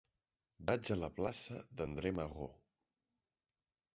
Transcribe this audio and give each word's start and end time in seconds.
Vaig 0.69 0.89
a 0.95 0.97
la 1.01 1.09
plaça 1.19 1.59
d'André 1.81 2.11
Malraux. 2.21 2.57